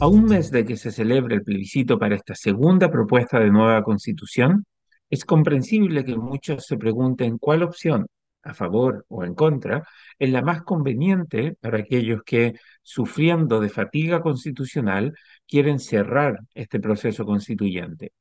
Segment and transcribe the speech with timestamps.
[0.00, 3.82] A un mes de que se celebre el plebiscito para esta segunda propuesta de nueva
[3.82, 4.64] constitución,
[5.10, 8.06] es comprensible que muchos se pregunten cuál opción,
[8.42, 9.86] a favor o en contra,
[10.18, 15.12] es la más conveniente para aquellos que, sufriendo de fatiga constitucional,
[15.46, 18.12] quieren cerrar este proceso constituyente.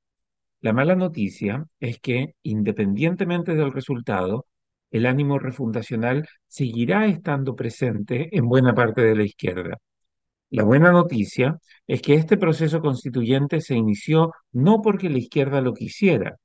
[0.61, 4.48] La mala noticia es que, independientemente del resultado,
[4.91, 9.77] el ánimo refundacional seguirá estando presente en buena parte de la izquierda.
[10.52, 15.73] La buena noticia es que este proceso constituyente se inició no porque la izquierda lo
[15.73, 16.37] quisiera,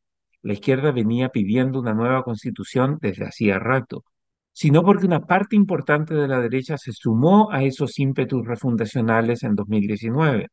[0.42, 4.05] la izquierda venía pidiendo una nueva constitución desde hacía rato,
[4.52, 9.55] sino porque una parte importante de la derecha se sumó a esos ímpetus refundacionales en
[9.55, 10.48] 2019.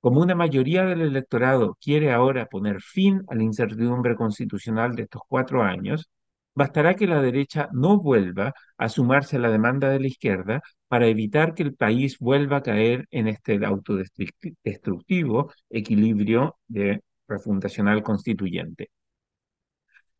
[0.00, 5.22] Como una mayoría del electorado quiere ahora poner fin a la incertidumbre constitucional de estos
[5.26, 6.10] cuatro años,
[6.54, 10.60] bastará que la derecha no vuelva a sumarse a la demanda de la izquierda
[10.94, 18.90] para evitar que el país vuelva a caer en este autodestructivo equilibrio de refundacional constituyente.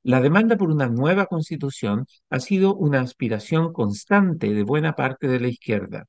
[0.03, 5.39] La demanda por una nueva constitución ha sido una aspiración constante de buena parte de
[5.39, 6.07] la izquierda.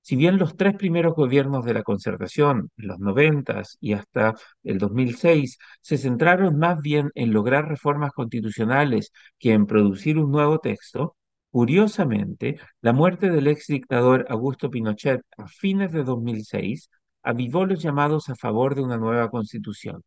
[0.00, 5.58] Si bien los tres primeros gobiernos de la concertación, los noventas y hasta el 2006,
[5.80, 11.16] se centraron más bien en lograr reformas constitucionales que en producir un nuevo texto,
[11.54, 16.90] curiosamente, la muerte del ex dictador Augusto Pinochet a fines de 2006
[17.22, 20.02] avivó los llamados a favor de una nueva constitución.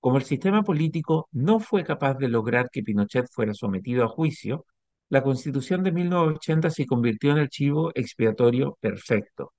[0.00, 4.66] Como el sistema político no fue capaz de lograr que Pinochet fuera sometido a juicio,
[5.08, 9.54] la Constitución de 1980 se convirtió en el chivo expiatorio perfecto.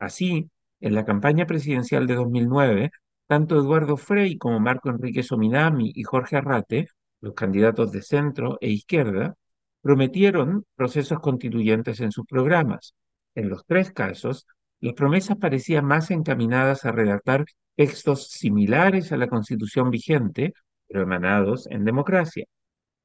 [0.00, 2.90] Así, en la campaña presidencial de 2009,
[3.28, 6.88] tanto Eduardo Frei como Marco Enrique Sominami y Jorge Arrate,
[7.20, 9.36] los candidatos de centro e izquierda,
[9.86, 12.96] prometieron procesos constituyentes en sus programas.
[13.36, 14.44] En los tres casos,
[14.80, 17.44] las promesas parecían más encaminadas a redactar
[17.76, 20.54] textos similares a la constitución vigente,
[20.88, 22.46] pero emanados en democracia.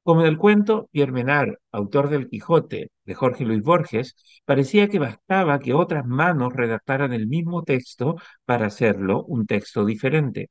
[0.02, 4.98] Como en el cuento, Pierre Menard, autor del Quijote de Jorge Luis Borges, parecía que
[4.98, 10.50] bastaba que otras manos redactaran el mismo texto para hacerlo un texto diferente.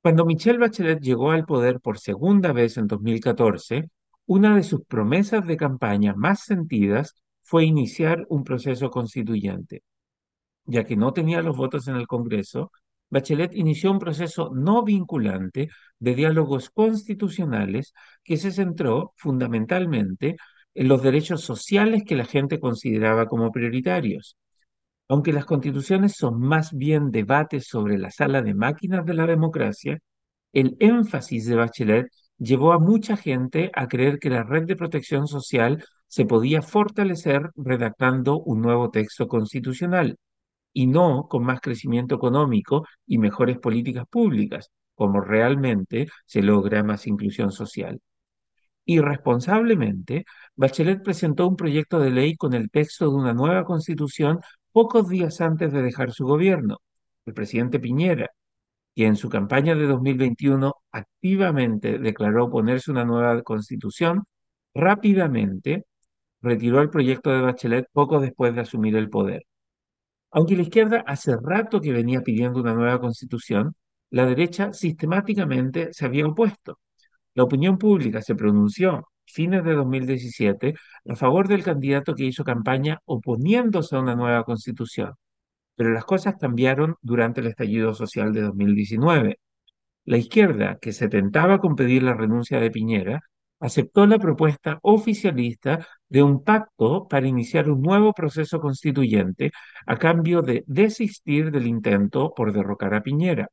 [0.00, 3.90] Cuando Michelle Bachelet llegó al poder por segunda vez en 2014,
[4.26, 9.82] una de sus promesas de campaña más sentidas fue iniciar un proceso constituyente
[10.66, 12.72] ya que no tenía los votos en el Congreso,
[13.08, 17.94] Bachelet inició un proceso no vinculante de diálogos constitucionales
[18.24, 20.36] que se centró fundamentalmente
[20.74, 24.36] en los derechos sociales que la gente consideraba como prioritarios.
[25.08, 30.00] Aunque las constituciones son más bien debates sobre la sala de máquinas de la democracia,
[30.52, 35.26] el énfasis de Bachelet llevó a mucha gente a creer que la red de protección
[35.26, 40.18] social se podía fortalecer redactando un nuevo texto constitucional
[40.72, 47.06] y no con más crecimiento económico y mejores políticas públicas, como realmente se logra más
[47.06, 48.00] inclusión social.
[48.84, 50.24] Irresponsablemente,
[50.54, 55.40] Bachelet presentó un proyecto de ley con el texto de una nueva constitución pocos días
[55.40, 56.78] antes de dejar su gobierno.
[57.24, 58.30] El presidente Piñera,
[58.96, 64.24] que en su campaña de 2021 activamente declaró oponerse una nueva constitución,
[64.74, 65.86] rápidamente
[66.42, 69.44] retiró el proyecto de Bachelet poco después de asumir el poder.
[70.30, 73.74] Aunque la izquierda hace rato que venía pidiendo una nueva constitución,
[74.10, 76.78] la derecha sistemáticamente se había opuesto.
[77.34, 80.74] La opinión pública se pronunció fines de 2017
[81.08, 85.14] a favor del candidato que hizo campaña oponiéndose a una nueva constitución.
[85.76, 89.38] Pero las cosas cambiaron durante el estallido social de 2019.
[90.04, 93.20] La izquierda, que se tentaba con pedir la renuncia de Piñera,
[93.60, 99.52] aceptó la propuesta oficialista de un pacto para iniciar un nuevo proceso constituyente
[99.86, 103.48] a cambio de desistir del intento por derrocar a Piñera.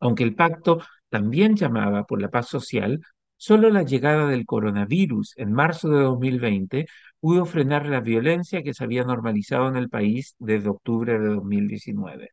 [0.00, 3.00] Aunque el pacto también llamaba por la paz social,
[3.36, 6.86] solo la llegada del coronavirus en marzo de 2020
[7.20, 12.30] pudo frenar la violencia que se había normalizado en el país desde octubre de 2019.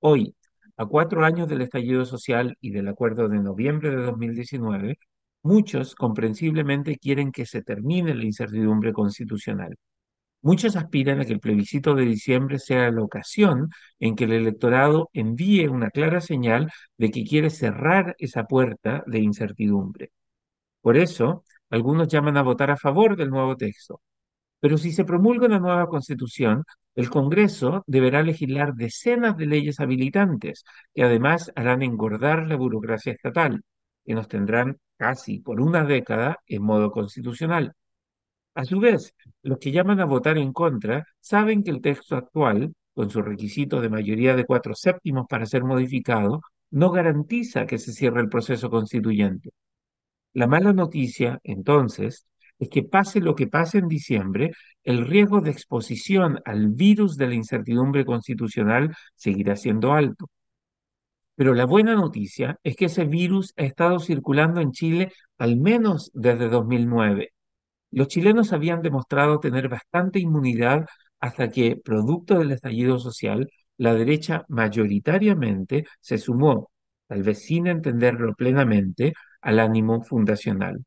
[0.00, 0.34] Hoy,
[0.76, 4.98] a cuatro años del estallido social y del acuerdo de noviembre de 2019,
[5.44, 9.76] Muchos, comprensiblemente, quieren que se termine la incertidumbre constitucional.
[10.42, 13.70] Muchos aspiran a que el plebiscito de diciembre sea la ocasión
[14.00, 19.20] en que el electorado envíe una clara señal de que quiere cerrar esa puerta de
[19.20, 20.12] incertidumbre.
[20.84, 24.02] Por eso, algunos llaman a votar a favor del nuevo texto.
[24.60, 26.64] Pero si se promulga una nueva constitución,
[26.94, 30.64] el Congreso deberá legislar decenas de leyes habilitantes
[30.94, 33.62] que además harán engordar la burocracia estatal,
[34.04, 37.72] que nos tendrán casi por una década en modo constitucional.
[38.54, 42.74] A su vez, los que llaman a votar en contra saben que el texto actual
[42.94, 47.92] con su requisito de mayoría de cuatro séptimos para ser modificado, no garantiza que se
[47.92, 49.50] cierre el proceso constituyente.
[50.34, 52.26] La mala noticia, entonces,
[52.58, 54.52] es que pase lo que pase en diciembre,
[54.82, 60.28] el riesgo de exposición al virus de la incertidumbre constitucional seguirá siendo alto.
[61.36, 66.10] Pero la buena noticia es que ese virus ha estado circulando en Chile al menos
[66.14, 67.30] desde 2009.
[67.90, 70.86] Los chilenos habían demostrado tener bastante inmunidad
[71.20, 76.70] hasta que, producto del estallido social, la derecha mayoritariamente se sumó,
[77.08, 79.14] tal vez sin entenderlo plenamente,
[79.44, 80.84] al ánimo fundacional.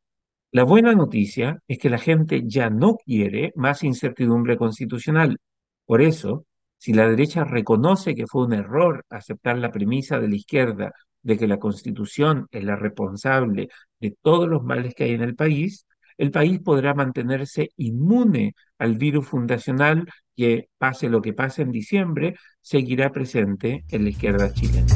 [0.51, 5.37] La buena noticia es que la gente ya no quiere más incertidumbre constitucional.
[5.85, 6.45] Por eso,
[6.77, 11.37] si la derecha reconoce que fue un error aceptar la premisa de la izquierda de
[11.37, 13.69] que la constitución es la responsable
[13.99, 15.85] de todos los males que hay en el país,
[16.17, 22.35] el país podrá mantenerse inmune al virus fundacional que, pase lo que pase en diciembre,
[22.61, 24.95] seguirá presente en la izquierda chilena.